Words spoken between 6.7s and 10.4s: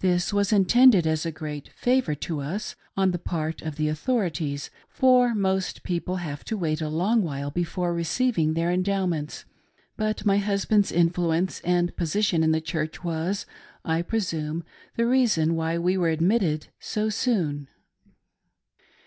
a long while before receiving their Endowments; but my